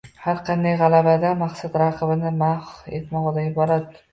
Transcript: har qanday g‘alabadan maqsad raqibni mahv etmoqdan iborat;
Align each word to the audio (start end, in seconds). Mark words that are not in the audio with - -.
har 0.21 0.37
qanday 0.45 0.73
g‘alabadan 0.79 1.37
maqsad 1.43 1.77
raqibni 1.83 2.33
mahv 2.41 2.91
etmoqdan 3.01 3.53
iborat; 3.53 4.05